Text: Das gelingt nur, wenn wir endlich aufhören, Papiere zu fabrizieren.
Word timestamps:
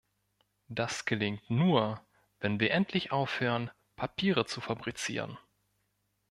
Das 0.67 1.05
gelingt 1.05 1.47
nur, 1.51 2.03
wenn 2.39 2.59
wir 2.59 2.71
endlich 2.71 3.11
aufhören, 3.11 3.69
Papiere 3.95 4.47
zu 4.47 4.59
fabrizieren. 4.59 5.37